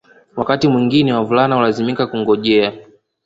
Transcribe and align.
Wakati 0.35 0.67
mwingine 0.67 1.13
wavulana 1.13 1.55
hulazimika 1.55 2.07
kungojea 2.07 2.73